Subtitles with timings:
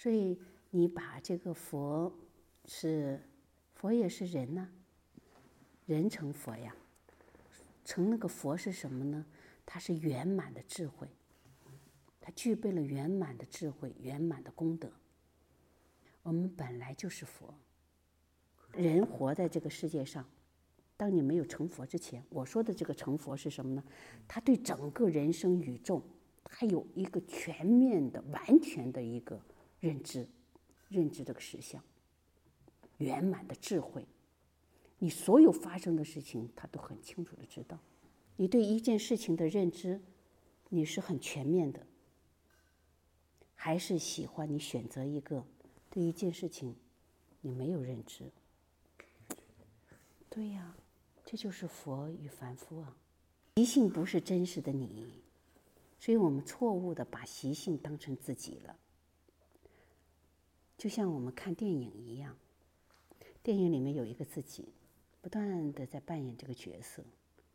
[0.00, 0.40] 所以
[0.70, 2.10] 你把这个佛
[2.64, 3.20] 是
[3.74, 4.66] 佛也是人呐，
[5.84, 6.74] 人成佛呀，
[7.84, 9.26] 成那个佛是什么呢？
[9.66, 11.06] 它是圆满的智慧，
[12.18, 14.90] 它具备了圆满的智慧、圆满的功德。
[16.22, 17.54] 我们本来就是佛，
[18.72, 20.24] 人活在这个世界上。
[20.96, 23.84] 当你没有成佛之前，我说的这个成佛是什么呢？
[24.26, 26.02] 他对整个人生宇宙，
[26.42, 29.38] 他有一个全面的、完全的一个
[29.80, 30.28] 认知，
[30.88, 31.82] 认知这个实相，
[32.98, 34.06] 圆满的智慧。
[34.98, 37.78] 你所有发生的事情，他都很清楚的知道。
[38.36, 40.00] 你对一件事情的认知，
[40.68, 41.86] 你是很全面的，
[43.54, 45.44] 还是喜欢你选择一个
[45.90, 46.76] 对一件事情
[47.40, 48.30] 你没有认知？
[50.28, 50.76] 对呀。
[51.22, 52.96] 这就是佛与凡夫啊，
[53.54, 55.22] 习性不是真实的你，
[56.00, 58.76] 所以我们错误的把习性当成自己了。
[60.80, 62.38] 就像我们看电影一样，
[63.42, 64.72] 电影里面有一个自己，
[65.20, 67.04] 不断的在扮演这个角色。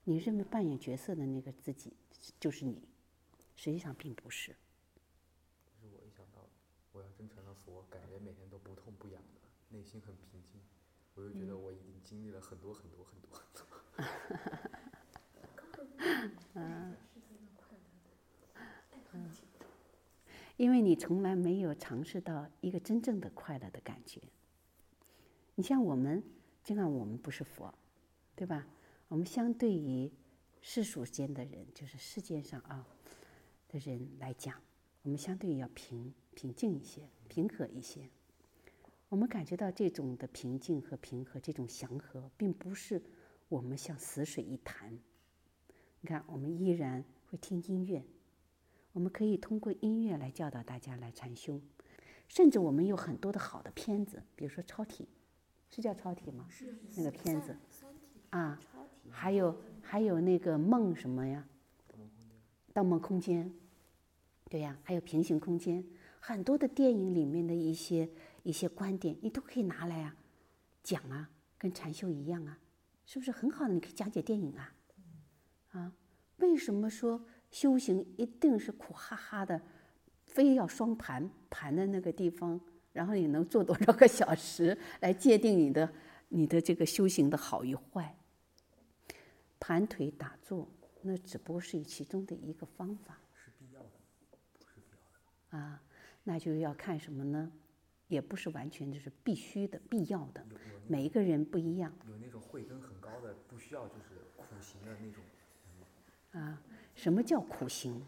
[0.03, 1.91] 你认为扮演角色的那个自己
[2.39, 2.87] 就是你，
[3.55, 4.55] 实际上并不是。
[5.65, 6.47] 就是我一想到
[6.91, 9.41] 我要真成了佛，感觉每天都不痛不痒的，
[9.75, 10.61] 内心很平静。
[11.15, 13.65] 我就觉得我已经经历了很多很多很多很多。
[20.57, 24.21] 因为你从来没有尝试到一个真正的快乐的感觉。
[25.55, 26.23] 你像我们，
[26.63, 27.73] 尽管我们不是佛，
[28.35, 28.67] 对吧？
[29.07, 30.11] 我们相对于
[30.61, 32.87] 世俗间的人，就是世界上啊
[33.67, 34.59] 的人来讲，
[35.03, 38.09] 我们相对要平平静一些，平和一些。
[39.09, 43.01] 我们感觉到这种的平静和平和，这种祥和，并不是
[43.47, 44.97] 我们像死水一潭。
[46.01, 48.03] 你看，我们依然会听音乐，
[48.95, 51.59] 我们可以通过音乐来教导大家来禅修，
[52.29, 55.03] 甚至我们有很多的好的片子，比如说《超体》，
[55.75, 56.47] 是叫《超体》吗？
[56.49, 57.57] 是那个片子。
[58.29, 58.57] 啊，
[59.09, 61.45] 还有还有那个梦什么呀？
[62.71, 63.53] 盗梦空间。
[64.49, 65.83] 对呀，还有平行空间，
[66.21, 68.09] 很多的电影里面的一些。
[68.43, 70.15] 一些观点你都可以拿来啊，
[70.83, 72.59] 讲啊，跟禅修一样啊，
[73.03, 73.73] 是不是很好的？
[73.73, 74.75] 你可以讲解电影啊，
[75.71, 75.91] 啊，
[76.37, 79.61] 为什么说修行一定是苦哈哈的，
[80.25, 82.59] 非要双盘盘在那个地方，
[82.91, 85.89] 然后你能做多少个小时来界定你的
[86.27, 88.13] 你的这个修行的好与坏？
[89.57, 90.69] 盘腿打坐
[91.03, 93.89] 那只不过是其中的一个方法，是必要的，
[94.59, 95.81] 不是必要的啊，
[96.25, 97.49] 那就要看什么呢？
[98.09, 100.45] 也不是完全就是必须的、必要的，
[100.89, 101.89] 每一个人不一样。
[102.05, 105.23] 有那种慧根很高的，不需要就是苦行的那种。
[106.31, 106.61] 啊，
[106.95, 108.01] 什么叫苦行？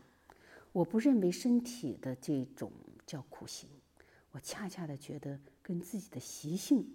[0.71, 2.71] 我不认为身体的这种
[3.05, 3.69] 叫苦行，
[4.31, 6.87] 我恰恰的觉得跟自己的习性，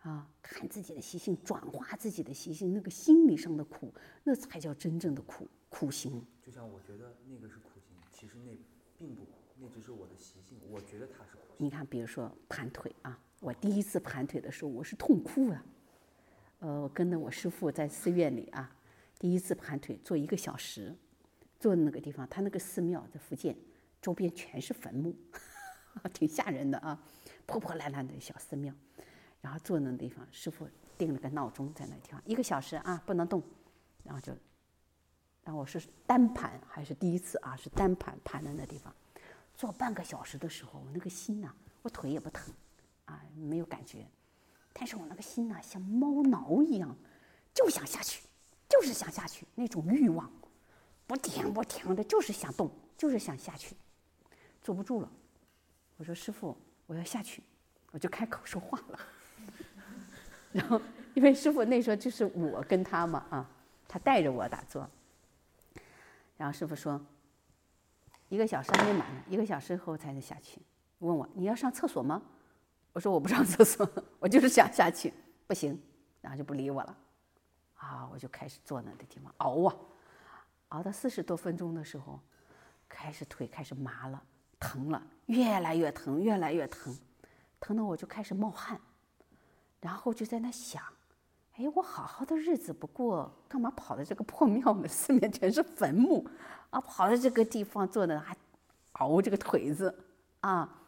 [0.00, 3.92] 啊，看自己的习性，转化自己的习性，那个心理上的苦，
[4.24, 6.24] 那才叫真正的苦苦行。
[6.42, 8.52] 就像我觉得那个是苦行，其实那
[8.98, 11.66] 并不苦，那只是我的习性，我觉得它是苦行。
[11.66, 15.64] 你看，比如说盘腿啊，我第一次盘腿的时候，我是痛哭啊。
[16.60, 18.74] 呃，我跟着我师傅在寺院里啊，
[19.20, 20.96] 第一次盘腿坐一个小时，
[21.58, 23.54] 坐的那个地方，他那个寺庙在福建，
[24.00, 25.14] 周边全是坟墓，
[26.14, 26.98] 挺吓人的啊，
[27.44, 28.74] 破破烂烂的小寺庙。
[29.42, 30.66] 然后坐那地方，师傅
[30.96, 33.42] 定了个闹钟在那地方，一个小时啊不能动，
[34.04, 34.32] 然后就，
[35.44, 38.94] 然后我是单盘还是第一次啊，是单盘盘在那地方。
[39.54, 42.54] 坐半个小时的时候，我那个心呐，我腿也不疼，
[43.04, 44.06] 啊，没有感觉，
[44.72, 46.96] 但是我那个心呐，像猫挠一样，
[47.52, 48.22] 就想下去，
[48.70, 50.30] 就是想下去，那种欲望，
[51.06, 53.76] 不停不停的，就是想动，就是想下去，
[54.62, 55.10] 坐不住了。
[55.98, 57.42] 我说师傅，我要下去，
[57.90, 58.98] 我就开口说话了。
[60.52, 60.80] 然后，
[61.12, 63.50] 因为师傅那时候就是我跟他嘛，啊，
[63.86, 64.88] 他带着我打坐。
[66.38, 66.98] 然后师傅说。
[68.30, 70.62] 一个小时还没满呢，一个小时后才能下去。
[71.00, 72.22] 问我你要上厕所吗？
[72.92, 73.84] 我说我不上厕所，
[74.20, 75.12] 我就是想下去。
[75.48, 75.76] 不行，
[76.20, 76.96] 然后就不理我了。
[77.80, 79.76] 啊，我就开始坐那的地方熬啊，
[80.68, 82.20] 熬到四十多分钟的时候，
[82.88, 84.22] 开始腿开始麻了，
[84.58, 86.96] 疼了，越来越疼，越来越疼，
[87.58, 88.78] 疼的我就开始冒汗，
[89.80, 90.82] 然后就在那想。
[91.56, 94.86] 哎，我好好的日子不过，干嘛跑到这个破庙呢？
[94.86, 96.26] 四面全是坟墓，
[96.70, 98.36] 啊，跑到这个地方坐的还
[98.92, 100.04] 熬这个腿子，
[100.40, 100.82] 啊，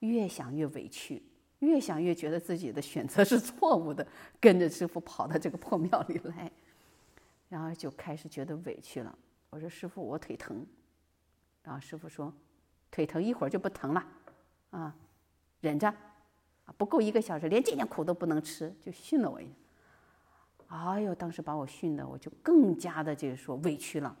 [0.00, 1.22] 越想越委屈，
[1.60, 4.06] 越想越觉得自己的选择是错误的，
[4.40, 6.50] 跟着师傅跑到这个破庙里来，
[7.48, 9.18] 然后就开始觉得委屈了。
[9.48, 10.66] 我说师傅，我腿疼，
[11.62, 12.32] 然后师傅说，
[12.90, 14.06] 腿疼一会儿就不疼了，
[14.70, 14.94] 啊，
[15.60, 19.52] 忍着，啊，不够一个小时，连这点苦都不能吃，就训了我一下。
[20.68, 24.14] 哎呦，当时把我训的，我就更加的就是说委屈了，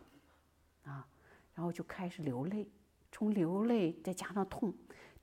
[0.84, 1.06] 啊，
[1.54, 2.66] 然后就开始流泪，
[3.10, 4.72] 从流泪再加上痛，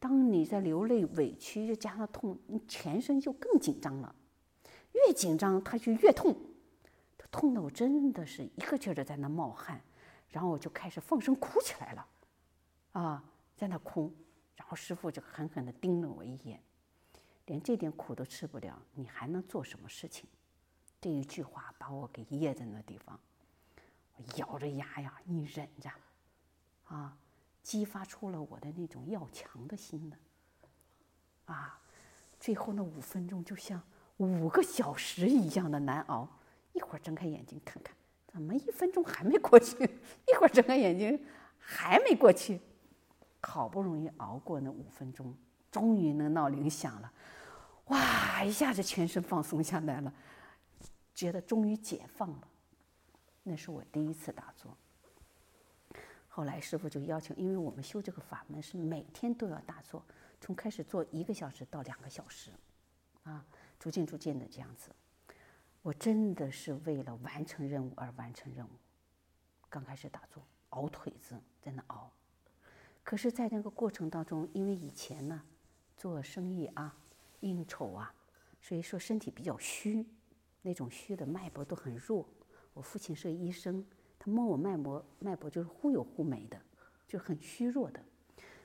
[0.04, 4.14] 当你在流泪、委屈又加上痛，你全身就更紧张了，
[4.92, 6.36] 越紧张它就越痛，
[7.32, 9.80] 痛的我真的是一个劲儿的在那冒汗，
[10.28, 12.06] 然后我就开始放声哭起来了，
[12.92, 13.24] 啊，
[13.56, 14.14] 在那哭，
[14.58, 16.62] 然后师傅就狠狠地盯了我一眼，
[17.46, 20.28] 连这点苦都吃不了，你还能做什么事情？
[21.00, 23.18] 这一句话把我给噎在那地方，
[24.18, 25.90] 我咬着牙呀，你忍着，
[26.84, 27.18] 啊，
[27.64, 30.18] 激发出了我的那种要强的心呢，
[31.46, 31.80] 啊，
[32.40, 33.82] 最后那五分钟就像
[34.18, 36.28] 五个小时一样的难熬，
[36.74, 37.96] 一会儿睁开眼睛看看，
[38.28, 39.82] 怎么一分钟还没过去？
[40.28, 41.26] 一会儿睁开眼睛
[41.58, 42.60] 还没过去，
[43.42, 45.34] 好不容易熬过那五分钟，
[45.72, 47.12] 终于那闹铃响了，
[47.86, 50.14] 哇，一下子全身放松下来了。
[51.16, 52.48] 觉得终于解放了，
[53.44, 54.76] 那是我第一次打坐。
[56.36, 60.04] 后来师傅就要求，因为我们修这个法门是每天都要打坐，
[60.42, 62.50] 从开始做一个小时到两个小时，
[63.22, 63.46] 啊，
[63.78, 64.90] 逐渐逐渐的这样子。
[65.84, 68.72] 我真的是为了完成任务而完成任务。
[69.70, 72.12] 刚开始打坐，熬腿子在那熬，
[73.04, 75.40] 可是，在那个过程当中，因为以前呢
[75.96, 76.98] 做生意啊、
[77.42, 78.12] 应酬啊，
[78.60, 80.04] 所以说身体比较虚。
[80.64, 82.28] 那种虚的脉搏都很弱。
[82.74, 83.86] 我父亲是医生，
[84.24, 86.58] 他摸我脉搏，脉搏就是忽有忽没的，
[87.06, 88.02] 就很虚弱的。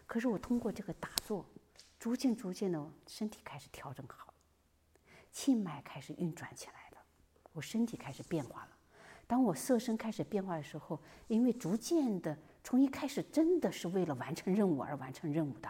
[0.07, 1.45] 可是我通过这个打坐，
[1.99, 4.33] 逐渐逐渐的身体开始调整好，
[5.33, 6.99] 气脉开始运转起来了，
[7.53, 8.69] 我身体开始变化了。
[9.27, 15.69] 当我色身开始变化的时候，因为逐渐的从一开始真的是为了完成任务而完成任务的，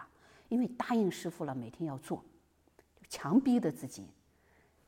[0.49, 2.23] 因为答应师傅了，每天要做，
[2.95, 4.05] 就强逼的自己。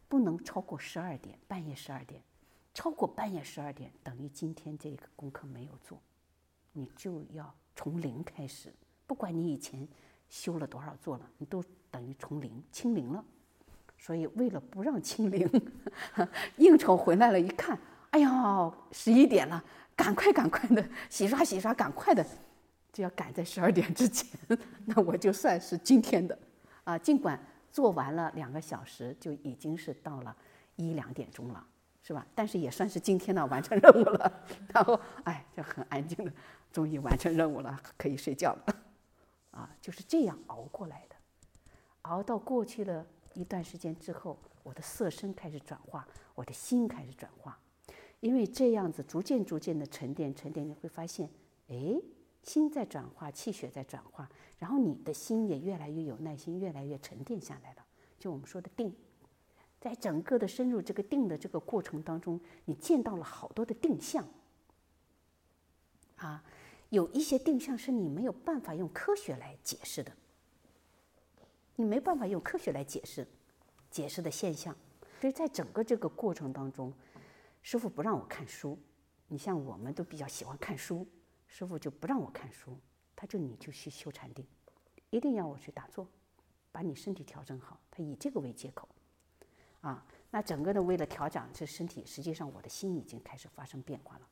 [0.07, 2.21] 不能超过十二点，半夜十二点，
[2.73, 5.99] 超过半夜十二点等于今天这个功课没有做，
[6.71, 8.73] 你就要从零开始。
[9.05, 9.87] 不管你以前
[10.29, 13.23] 修了多少做了，你都等于从零清零了。
[13.97, 15.49] 所以为了不让清零，
[16.57, 17.77] 应酬回来了一看，
[18.11, 19.63] 哎呀，十一点了，
[19.95, 22.25] 赶快赶快的洗刷洗刷，赶快的
[22.93, 24.39] 就要赶在十二点之前。
[24.85, 26.37] 那我就算是今天的
[26.83, 27.39] 啊，尽管。
[27.73, 30.35] 做完了两个小时，就已经是到了
[30.75, 31.65] 一两点钟了，
[32.01, 32.25] 是吧？
[32.33, 34.43] 但是也算是今天呢完成任务了。
[34.73, 36.31] 然后，哎，就很安静的，
[36.71, 38.75] 终于完成任务了，可以睡觉了。
[39.51, 41.15] 啊，就是这样熬过来的。
[42.03, 47.59] 熬到过去了一段时间之后，我的色身开始转化，我的心开始转化。
[48.19, 51.29] 因为这样子逐渐逐渐的沉淀沉淀，你会发现，
[51.67, 52.01] 哎。
[52.43, 54.27] 心在转化，气血在转化，
[54.57, 57.85] 然后你的心也越来越有耐心，越来越沉淀下来了。
[58.17, 58.91] 就我们说的定，
[59.81, 64.23] 在整个的深入这个定的这个过程当中，你见到了好多的定向。
[66.17, 66.43] 啊，
[66.89, 70.11] 有一些定向是你没有办法用科学来解释的，
[71.75, 73.27] 你没办法用科学来解释，
[73.89, 74.75] 解释的现象。
[75.19, 76.93] 所以在整个这个过程当中，
[77.63, 78.77] 师傅不让我看书，
[79.27, 81.07] 你像我们都比较喜欢看书。
[81.47, 82.77] 师傅就不让我看书，
[83.15, 84.45] 他就你就去修禅定，
[85.09, 86.07] 一定要我去打坐，
[86.71, 87.79] 把你身体调整好。
[87.89, 88.87] 他以这个为借口，
[89.81, 94.27] 啊，那整个的为了调整这身体，实际上我的心已经开始发生变化了，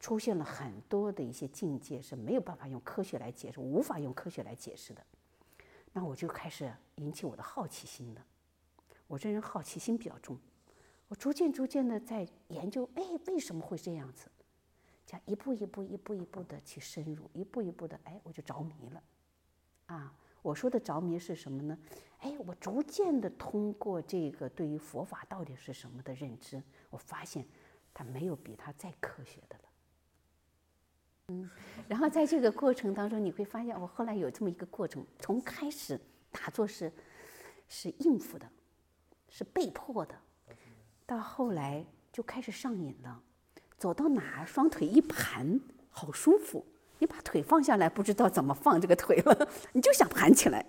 [0.00, 5.04] 出现了很多的一些境界是没有办法用科学来解释，无法用科学来解释的。
[5.92, 8.24] 那我就开始引起我的好奇心了。
[9.06, 10.38] 我这人好奇心比较重，
[11.08, 14.26] 我逐渐逐渐的在研究，哎，为什么会这样子？
[15.04, 19.02] 这样一步一步、一步一步的去深入，一步一步的，哎，我就着迷了，
[19.86, 21.78] 啊，我说的着迷是什么呢？
[22.18, 27.46] 哎，我逐渐的通过这个对于佛法到底是什么的认知，我发现
[27.94, 29.64] 它没有比它再科学的了。
[31.28, 31.48] 嗯，
[31.88, 35.98] 然后在这个过程当中，你会发现，我后来有这么一个过程，从开始
[36.30, 36.92] 打坐是
[37.68, 38.48] 是应付的，
[39.28, 40.14] 是被迫的，
[41.06, 43.22] 到后来就开始上瘾了。
[43.78, 46.64] 走到哪儿，双腿一盘，好舒服。
[47.02, 50.64] 你把腿放下来，不知道怎么放这个腿了，你就想盘起来，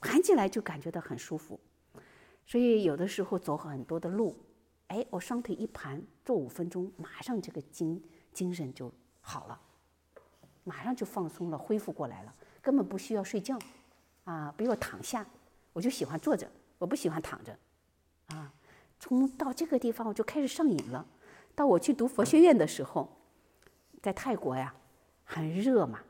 [0.00, 1.58] 盘起来就感觉到很舒服。
[2.46, 4.36] 所以有的时候走很多的路，
[4.86, 8.00] 哎，我双腿一盘，做五分钟，马上这个精
[8.32, 9.60] 精神就好了，
[10.62, 13.58] 马上就放松了，恢复过来了，根本不需要睡觉，
[14.22, 15.26] 啊，比如躺下，
[15.72, 16.48] 我就喜欢坐着，
[16.78, 17.58] 我不喜欢躺着，
[18.28, 18.54] 啊，
[19.00, 21.04] 从到这个地方我就开始上瘾了。
[21.56, 23.16] 到我去读佛学院的时候，
[24.00, 24.72] 在泰国呀，
[25.24, 26.00] 很热嘛，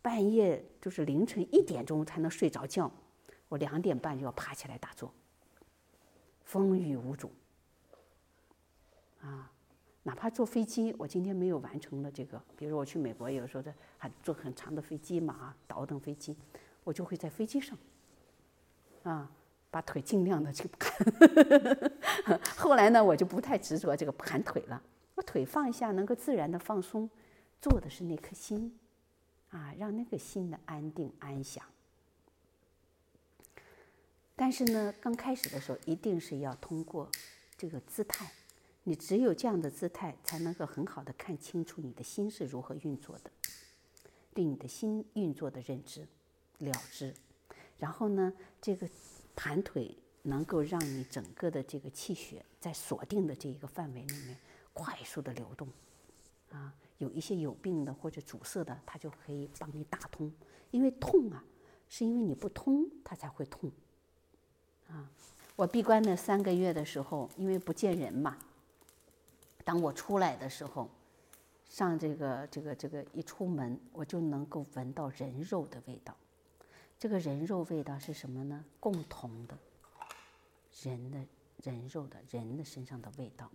[0.00, 2.90] 半夜就是凌晨一点钟才能睡着觉，
[3.48, 5.12] 我两点半就要爬起来打坐，
[6.44, 7.30] 风雨无阻。
[9.20, 9.48] 啊，
[10.02, 16.36] 哪怕坐飞机，我今天没有完成的这个，比如我去美国，有时候在还坐很长的飞机嘛，啊，倒腾飞机，
[16.82, 17.78] 我就会在飞机上，
[19.04, 19.30] 啊，
[19.70, 21.92] 把腿尽量的去盘。
[22.58, 24.82] 后来呢，我就不太执着这个盘腿了，
[25.14, 27.08] 我腿放一下，能够自然的放松，
[27.62, 28.78] 做的是那颗心。
[29.52, 31.62] 啊，让那个心的安定安详。
[34.34, 37.10] 但是呢，刚开始的时候一定是要通过
[37.58, 38.32] 这个姿态，
[38.84, 43.30] 你只有这样的姿态，才能够很好的看清楚你的心是如何运作的，
[44.32, 46.08] 对你的心运作的认知
[46.56, 47.14] 了知。
[47.78, 48.88] 然后呢，这个
[49.36, 54.38] 盘腿能够让你整个的这个气血在锁定的这一个范围里面
[54.72, 55.68] 快速的流动，
[56.48, 56.72] 啊。
[57.02, 60.32] 有一些有病的或者阻塞的，它就可以帮你打通。
[60.70, 61.44] 因为痛啊，
[61.88, 63.70] 是因为你不通，它才会痛。
[64.88, 65.10] 啊，
[65.56, 68.38] 我闭关那三个月的时候，因为不见人嘛。
[69.64, 70.88] 当我出来的时候，
[71.68, 76.16] 上这个这个这个一出门，我就能够闻到人肉的味道。
[76.98, 78.64] 这个人肉味道是什么呢？
[78.78, 79.58] 共同的，
[80.82, 81.18] 人的
[81.64, 83.50] 人肉的人的身上的味道。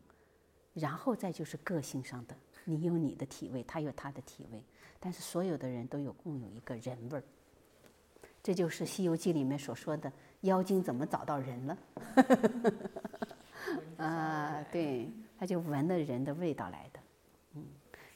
[0.73, 2.37] 然后再就是个性上的。
[2.69, 4.61] 你有你的体味，他有他的体味，
[4.99, 7.23] 但是所有的人都有共有一个人味儿。
[8.43, 11.77] 这就是《西游记》里面所说的妖精怎么找到人了？
[13.97, 15.09] 啊，对，
[15.39, 16.99] 他就闻了人的味道来的。
[17.55, 17.63] 嗯，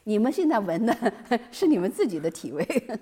[0.04, 1.14] 你们现在闻的
[1.50, 2.68] 是你们自己的体味。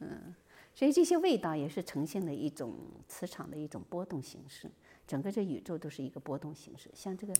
[0.00, 0.34] 嗯，
[0.74, 2.74] 所以这些味道也是呈现的一种
[3.06, 4.70] 磁场的一种波动形式。
[5.06, 7.34] 整个这宇宙都是一个波动形式，像这个。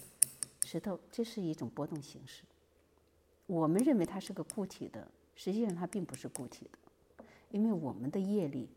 [0.70, 2.44] 石头，这是一种波动形式。
[3.48, 8.68] 我们认为它是个固体的，实际上它并不是固体的，因为我们的业力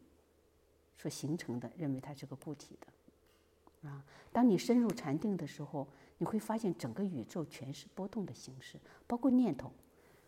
[0.98, 3.88] 所形成的，认为它是个固体的。
[3.88, 9.72] 啊，当你深入禅定的时候，你会发现整个宇宙全是波动的形式，包括念头，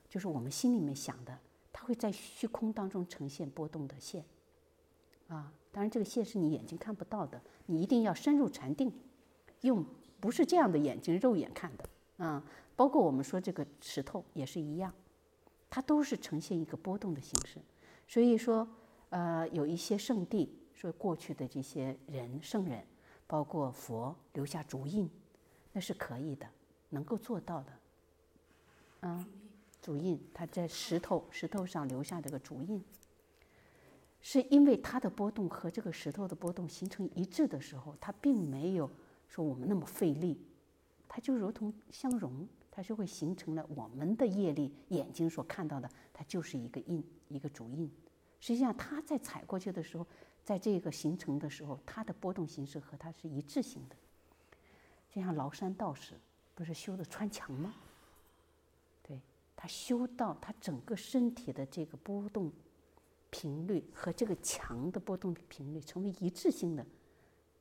[0.07, 1.35] 就是我们心里面想的，
[1.73, 4.23] 它会在虚空当中呈现波动的线。
[5.29, 8.93] 啊，当然这个线是你眼睛看不到的，你一定要深入禅定，
[9.61, 9.83] 用。
[10.25, 11.87] 不是这样的眼睛肉眼看的，
[12.25, 12.43] 啊，
[12.75, 14.91] 包括我们说这个石头也是一样，
[15.69, 17.59] 它都是呈现一个波动的形式。
[18.07, 18.67] 所以说，
[19.09, 22.83] 呃，有一些圣地说过去的这些人圣人，
[23.27, 25.07] 包括佛留下足印，
[25.71, 26.47] 那是可以的，
[26.89, 27.73] 能够做到的。
[29.01, 29.23] 嗯，
[29.79, 32.83] 足印，他在石头石头上留下这个足印，
[34.21, 38.89] 是因为它的波动和这个石头的波动形成一致的时候，它并没有。
[39.27, 40.39] 说我们那么费力，
[41.07, 44.73] 它就如同相融，它就会形成了我们的业力。
[44.89, 47.91] 眼睛所看到的，它就是一个印，一个主印。
[48.39, 50.05] 实际上，它在踩过去的时候，
[50.43, 53.95] 在这个形成的时候，它的波动形式和它是一致性的。
[55.09, 56.13] 就像崂山道士
[56.53, 57.73] 不是修的穿墙吗？
[59.01, 59.21] 对
[59.55, 62.51] 他修到他整个身体的这个波动
[63.29, 66.85] 频率和这个墙的波动频率成为一致性的，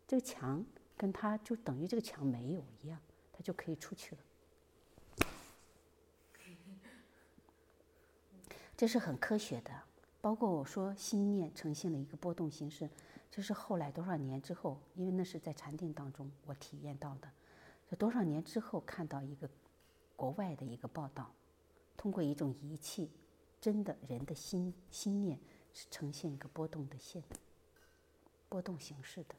[0.07, 0.65] 这个墙。
[0.97, 2.99] 跟他就等于这个墙没有一样，
[3.33, 4.23] 他就可以出去了。
[8.77, 9.71] 这是很科学的，
[10.21, 12.91] 包括我说心念呈现了一个波动形式，
[13.31, 17.31] 这是后来多少年之后，因为那是在禅定当中我体验到的，
[17.89, 19.49] 这多少年之后看到一个
[20.17, 21.33] 国外的一个报道，
[21.97, 23.11] 通过一种仪器，
[23.61, 25.39] 真的人的心心念
[25.73, 27.23] 是呈现一个波动的线，
[28.49, 29.35] 波动形式的，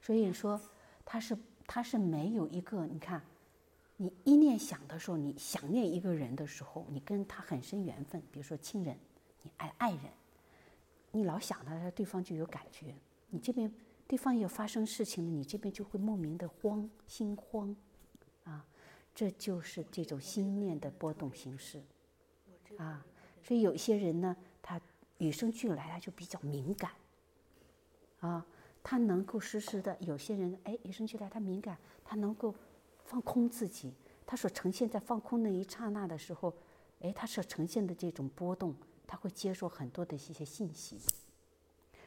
[0.00, 0.60] 所以说。
[1.12, 1.36] 它是，
[1.66, 2.86] 它是没有一个。
[2.86, 3.20] 你看，
[3.96, 8.96] 你一念想的时候，你想念一个人的时候，你跟他很深缘分，比如说亲人，
[9.42, 10.02] 你爱爱人，
[11.10, 12.94] 你老想他，对方就有感觉。
[13.28, 13.68] 你这边
[14.06, 17.74] 对方有发生事情了，你这边就会莫名的慌，心慌，
[18.44, 18.64] 啊，
[19.12, 21.82] 这就是这种心念的波动形式，
[22.76, 23.04] 啊，
[23.42, 24.80] 所以有些人呢，他
[25.18, 26.92] 与生俱来他就比较敏感，
[28.20, 28.46] 啊。
[28.82, 32.54] 他能够实时的，有些人哎，与生俱来他敏感，他能够
[33.04, 33.92] 放空自己。
[34.26, 36.54] 他所呈现在放空那一刹那的时候，
[37.00, 38.74] 哎，他所呈现的这种波动，
[39.06, 40.98] 他会接受很多的一些信息。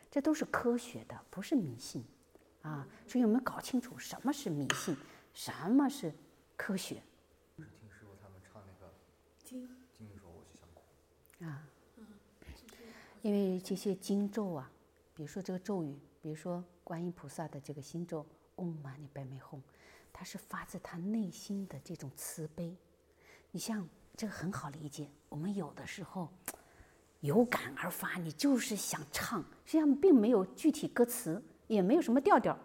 [0.10, 2.03] 这都是科学的，不是迷信
[2.62, 2.88] 啊。
[3.08, 4.96] 所以我们搞清楚什么是迷信，
[5.34, 6.13] 什么是
[6.56, 7.03] 科学。
[7.58, 8.94] 听师傅他们唱那个
[9.44, 11.46] 经经的时候，我就想哭。
[11.46, 11.68] 啊，
[13.22, 14.72] 因为这些经咒啊，
[15.13, 16.00] 比如说这个咒语。
[16.24, 18.25] 比如说观音菩萨的这个心咒
[18.56, 19.60] “嗡嘛呢叭咪吽”，
[20.13, 22.74] 它是发自他内心的这种慈悲。
[23.51, 26.32] 你像这个很好理解，我们有的时候
[27.20, 32.58] 有感而发，你就是想唱，实际上并没有具体歌词，也没有什么调调，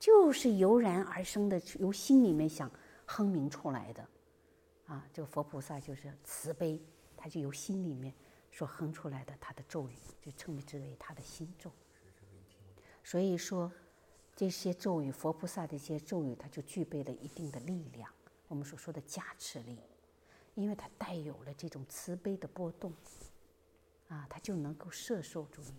[0.00, 2.68] 就是油然而生的，由心里面想
[3.06, 4.04] 哼鸣出来的。
[4.86, 6.82] 啊，这个佛菩萨就是慈悲，
[7.16, 8.12] 他就由心里面
[8.50, 11.70] 所哼出来的他的咒语，就称之为他的心咒。
[13.04, 13.70] 所以说，
[14.34, 18.10] 这些咒语，佛菩萨的一些咒语，它就具备了一定的力量，
[18.48, 19.78] 我们所说的加持力，
[20.54, 22.92] 因为它带有了这种慈悲的波动，
[24.08, 25.74] 啊，它就能够摄受住你。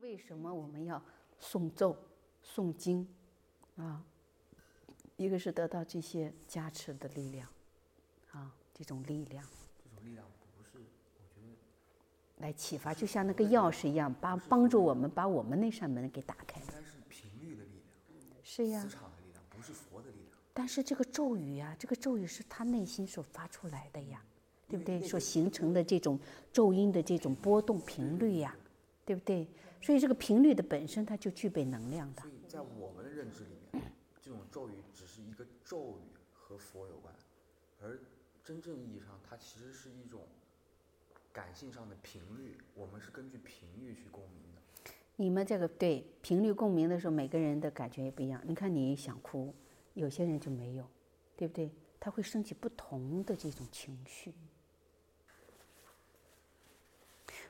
[0.00, 1.02] 为什么我们要
[1.40, 1.96] 诵咒、
[2.44, 3.08] 诵经？
[3.76, 4.04] 啊，
[5.16, 7.48] 一个是得到这些加持的力量。
[8.32, 9.42] 啊，这种力量，
[9.82, 10.26] 这种力量，
[12.38, 16.60] 来启发，就像那个钥匙一样，帮帮助我们把我们那扇门给打开。
[16.60, 17.82] 应该是频率的力
[18.30, 20.38] 量，是呀，磁场的力量，不是佛的力量。
[20.54, 24.22] 但是这个咒语呀，这个咒语是他内心所发出来的呀，
[24.68, 25.02] 对不对？
[25.02, 26.18] 所形成的这种
[26.52, 28.56] 咒音的这种波动频率呀，
[29.04, 29.46] 对不对？
[29.80, 32.22] 所以这个频率的本身它就具备能量的。
[32.22, 37.12] 所以在我们的认知里面，这种咒语只是一个咒语和佛有关，
[37.82, 37.98] 而。
[38.44, 40.22] 真正意义上，它其实是一种
[41.32, 44.92] 感性上的频率，我们是根据频率去共鸣的。
[45.16, 48.40] 你们这个对频率共鸣的时候，每个人的感觉也不一样。
[48.46, 49.54] 你看，你想哭，
[49.94, 50.88] 有些人就没有，
[51.36, 51.70] 对不对？
[52.00, 54.32] 他会升起不同的这种情绪。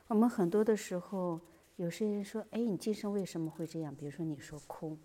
[0.07, 1.39] 我们很多的时候，
[1.75, 4.97] 有些人说：“哎，你今生为什么会这样？”比如说，你说哭，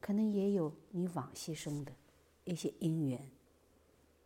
[0.00, 1.92] 可能也有你往昔生的
[2.44, 3.30] 一些因缘。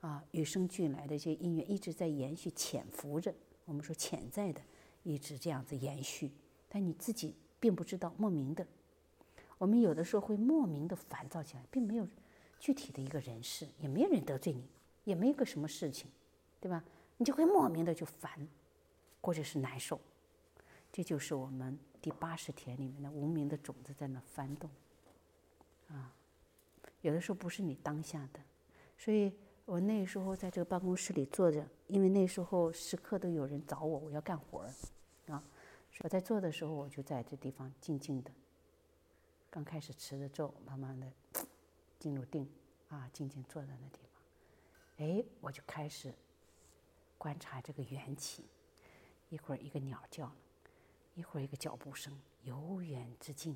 [0.01, 3.33] 啊，与生俱来的这些因缘一直在延续、潜伏着。
[3.69, 4.63] 我们说潜在的，
[5.03, 6.33] 一直这样子延续，
[6.71, 8.67] 但你自己并不知道，莫名的。
[9.59, 12.09] 我们有的时候会莫名的烦躁起来，并没有
[12.59, 14.67] 具体的一个人事，也没有人得罪你，
[15.05, 16.11] 也没有个什么事情，
[16.61, 16.83] 对吧？
[17.19, 18.49] 你就会莫名的就烦，
[19.21, 20.01] 或者是难受。
[20.91, 24.71] 这就是我们第八十天里面的无名的种子在那翻动。
[25.89, 26.15] 啊，
[27.03, 28.41] 有的时候不是你当下的，
[28.97, 29.31] 所以。
[29.69, 34.73] 我那时候在这个办公室里坐着，因为那时候时刻都有人找我，我要干活儿，
[35.31, 35.45] 啊，
[35.99, 38.31] 我在坐的时候，我就在这地方静静的。
[39.51, 41.13] 刚开始持着咒，慢慢的
[41.99, 42.49] 进入定，
[42.89, 46.15] 啊，静静坐在那地方，哎，我就开始
[47.19, 48.47] 观察这个缘起，
[49.29, 50.33] 一会儿一个鸟叫，
[51.15, 53.55] 一会儿一个脚步声，由远至近，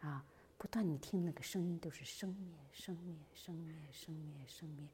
[0.00, 0.26] 啊。
[0.58, 4.86] 不断你听那个声音，都是生灭、生灭、生灭、生灭、生灭，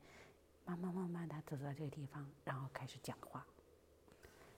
[0.69, 3.47] 慢慢慢慢的走到这个地方，然后开始讲话。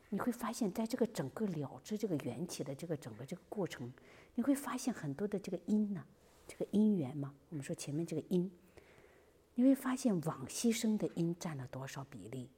[0.09, 3.93] 你会发现在这个整个了知这个缘起的这个整个这个过程，
[4.35, 6.05] 你会发现很多的这个因呢，
[6.49, 7.33] 这个因缘嘛。
[7.51, 8.51] 我们说前面这个因，
[9.55, 12.51] 你会发现往昔生的因占了多少比例，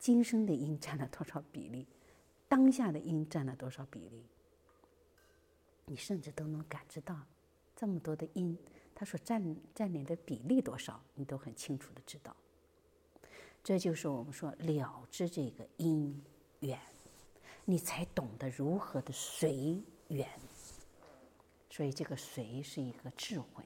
[0.00, 1.86] 今生的因占了多少比例，
[2.48, 4.26] 当下的因占了多少比例，
[5.84, 7.16] 你甚至都能感知到。
[7.76, 8.58] 这么多的因，
[8.96, 12.34] 它所占占领的比例多少，你都很清楚的知道。
[13.64, 16.22] 这就是我们说了知这个因
[16.60, 16.78] 缘，
[17.64, 20.28] 你才懂得如何的随缘。
[21.70, 23.64] 所以这个随是一个智慧，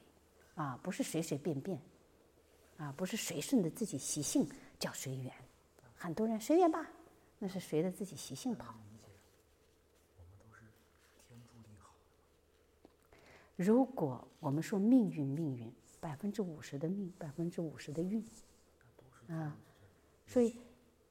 [0.55, 1.79] 啊，不是随随便便，
[2.77, 5.31] 啊，不是随顺着自己习性叫随缘。
[5.95, 6.89] 很多人随缘吧，
[7.37, 8.73] 那是随着自己习性跑。
[13.57, 18.25] 如果我们说命运，命运百分之五十的命，百分之五十的运，
[19.27, 19.55] 啊，
[20.29, 20.55] 所以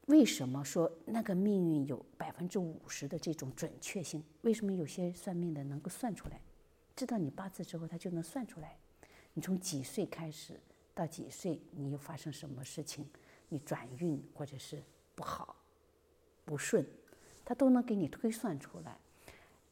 [0.06, 4.22] 为什么说那个命运有百分之五十的这种准确性？
[4.42, 6.40] 为什么有些算命的能够算出来？
[6.94, 8.78] 知道你八字之后，他就能算出来，
[9.34, 10.60] 你从几岁开始
[10.94, 13.04] 到几岁，你又发生什么事情，
[13.48, 14.80] 你转运或者是
[15.16, 15.56] 不好、
[16.44, 16.86] 不顺，
[17.44, 18.96] 他都能给你推算出来，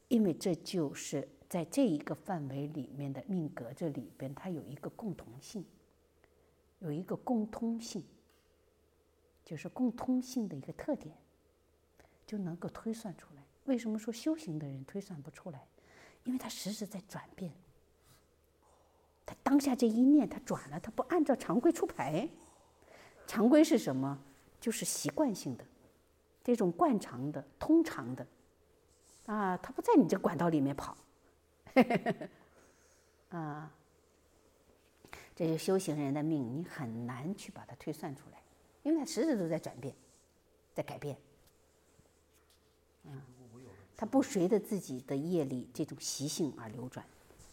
[0.09, 1.25] 因为这就是。
[1.49, 5.63] 在这一个范围里面的命格这里边，它有一个共同性，
[6.79, 8.03] 有一个共通性，
[9.47, 11.15] 就是共通性的一个特点，
[12.25, 13.41] 就能够推算出来。
[13.63, 15.65] 为什么说修行的人推算不出来？
[16.25, 17.53] 因为他时时在转变，
[19.25, 22.27] 他当下这一念他转了，他不按照常规出牌。
[23.25, 24.21] 常规是什么？
[24.59, 25.63] 就是习惯性的，
[26.43, 28.27] 这种惯常的、通常的，
[29.27, 30.97] 啊，他不在你这管道里面跑。
[33.29, 33.71] 啊，
[35.33, 38.41] 这是修行人的命，你很难去把它推算出来，
[38.87, 39.93] 因为它时时都在转变，
[40.73, 41.17] 在改变。
[43.03, 43.21] 嗯，
[43.97, 47.05] 它不随着自己的业力这种习性而流转，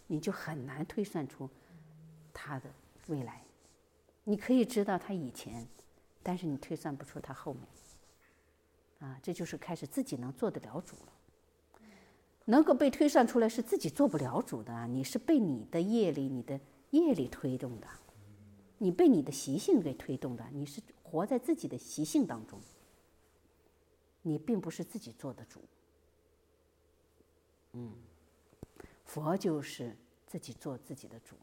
[0.07, 1.51] 你就很难推算出
[2.33, 2.70] 他的
[3.09, 3.42] 未来。
[4.23, 5.66] 你可以知道他以前，
[6.23, 7.64] 但是你推算不出他后面。
[9.01, 11.12] 啊，这就是开始自己能做得了主了。
[12.44, 17.88] 能够被推算出来是自己做不了主的，你是被你的业力、你的业力推动的，
[18.79, 20.81] 你被你的习性给推动的，你是
[21.14, 22.59] 活在自己的习性当中，
[24.22, 25.61] 你并不是自己做的主。
[27.70, 27.92] 嗯，
[29.05, 29.96] 佛就是
[30.27, 31.37] 自己做自己的主。